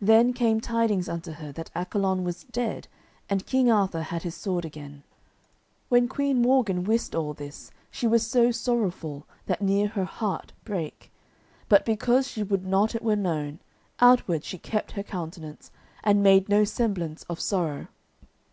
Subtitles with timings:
[0.00, 2.88] Then came tidings unto her that Accolon was dead
[3.30, 5.04] and King Arthur had his sword again.
[5.88, 11.12] When Queen Morgan wist all this she was so sorrowful that near her heart brake,
[11.68, 13.60] but because she would not it were known,
[14.00, 15.70] outward she kept her countenance,
[16.02, 17.86] and made no semblance of sorrow.